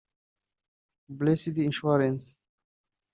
Blessed 1.19 1.59
assurance 1.61 2.25